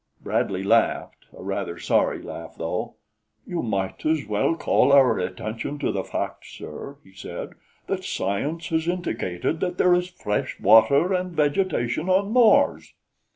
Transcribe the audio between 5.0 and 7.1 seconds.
attention to the fact, sir,"